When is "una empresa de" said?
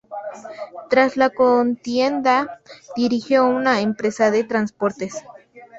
3.45-4.43